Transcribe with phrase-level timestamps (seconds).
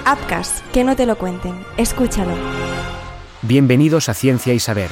[0.00, 1.54] Upcast, que no te lo cuenten.
[1.76, 2.32] Escúchalo.
[3.42, 4.90] Bienvenidos a Ciencia y Saber.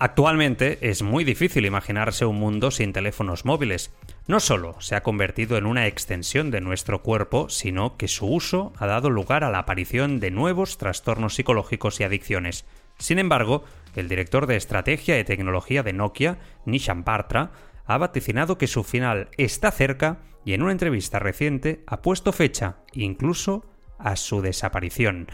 [0.00, 3.90] Actualmente es muy difícil imaginarse un mundo sin teléfonos móviles.
[4.26, 8.72] No solo se ha convertido en una extensión de nuestro cuerpo, sino que su uso
[8.78, 12.64] ha dado lugar a la aparición de nuevos trastornos psicológicos y adicciones.
[12.98, 13.64] Sin embargo,
[13.96, 17.50] el director de estrategia y tecnología de Nokia, Nishan Partra,
[17.88, 22.76] ha vaticinado que su final está cerca y en una entrevista reciente ha puesto fecha
[22.92, 23.66] incluso
[23.98, 25.26] a su desaparición.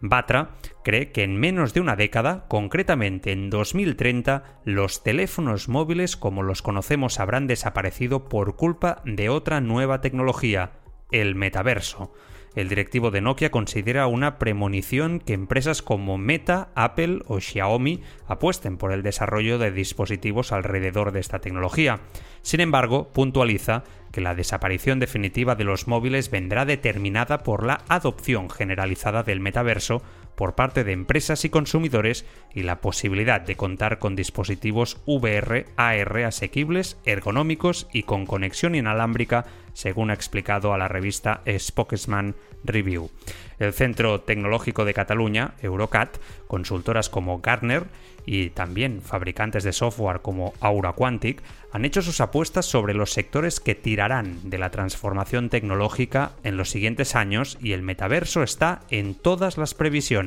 [0.00, 0.50] Batra
[0.84, 6.60] cree que en menos de una década, concretamente en 2030, los teléfonos móviles como los
[6.60, 10.72] conocemos habrán desaparecido por culpa de otra nueva tecnología,
[11.12, 12.12] el metaverso.
[12.54, 18.76] El directivo de Nokia considera una premonición que empresas como Meta, Apple o Xiaomi apuesten
[18.76, 22.00] por el desarrollo de dispositivos alrededor de esta tecnología.
[22.42, 28.50] Sin embargo, puntualiza que la desaparición definitiva de los móviles vendrá determinada por la adopción
[28.50, 30.02] generalizada del metaverso
[30.34, 36.24] por parte de empresas y consumidores y la posibilidad de contar con dispositivos VR AR
[36.24, 43.10] asequibles, ergonómicos y con conexión inalámbrica, según ha explicado a la revista Spokesman Review.
[43.58, 47.86] El Centro Tecnológico de Cataluña, Eurocat, consultoras como Gartner
[48.26, 53.58] y también fabricantes de software como Aura Quantic han hecho sus apuestas sobre los sectores
[53.60, 59.14] que tirarán de la transformación tecnológica en los siguientes años y el metaverso está en
[59.14, 60.21] todas las previsiones.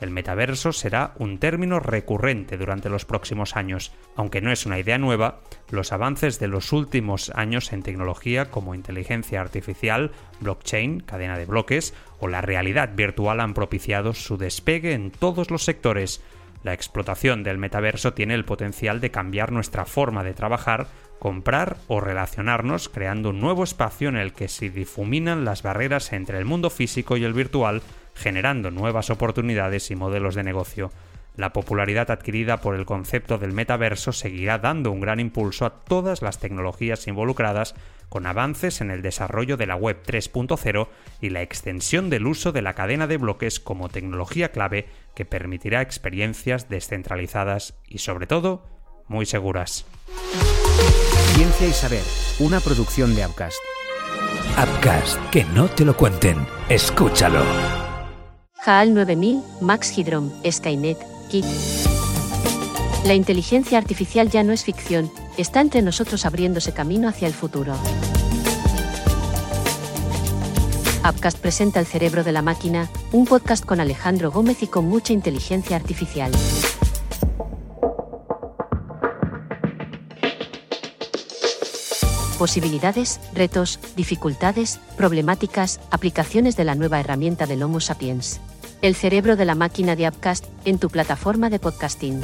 [0.00, 3.92] El metaverso será un término recurrente durante los próximos años.
[4.16, 8.74] Aunque no es una idea nueva, los avances de los últimos años en tecnología como
[8.74, 15.10] inteligencia artificial, blockchain, cadena de bloques o la realidad virtual han propiciado su despegue en
[15.10, 16.22] todos los sectores.
[16.62, 22.00] La explotación del metaverso tiene el potencial de cambiar nuestra forma de trabajar, comprar o
[22.00, 26.70] relacionarnos, creando un nuevo espacio en el que se difuminan las barreras entre el mundo
[26.70, 27.82] físico y el virtual,
[28.14, 30.90] generando nuevas oportunidades y modelos de negocio.
[31.36, 36.22] La popularidad adquirida por el concepto del metaverso seguirá dando un gran impulso a todas
[36.22, 37.74] las tecnologías involucradas,
[38.08, 40.88] con avances en el desarrollo de la Web 3.0
[41.20, 45.80] y la extensión del uso de la cadena de bloques como tecnología clave que permitirá
[45.80, 48.66] experiencias descentralizadas y sobre todo
[49.06, 49.86] muy seguras.
[51.34, 52.04] Ciencia y Saber,
[52.40, 53.58] una producción de Upcast.
[54.58, 57.79] Upcast, que no te lo cuenten, escúchalo.
[58.62, 60.98] HAL 9000, Max Hydrom, Skynet,
[61.30, 61.46] KIT.
[63.06, 67.74] La inteligencia artificial ya no es ficción, está entre nosotros abriéndose camino hacia el futuro.
[71.08, 75.14] Upcast presenta El cerebro de la máquina, un podcast con Alejandro Gómez y con mucha
[75.14, 76.30] inteligencia artificial.
[82.40, 88.40] Posibilidades, retos, dificultades, problemáticas, aplicaciones de la nueva herramienta del Homo sapiens.
[88.80, 92.22] El cerebro de la máquina de Upcast en tu plataforma de podcasting.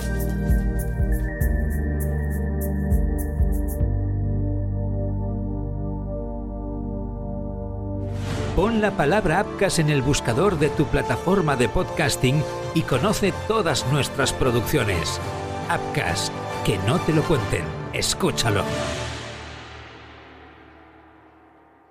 [8.57, 13.87] Pon la palabra Upcast en el buscador de tu plataforma de podcasting y conoce todas
[13.93, 15.21] nuestras producciones.
[15.69, 16.33] Upcast,
[16.65, 18.65] que no te lo cuenten, escúchalo.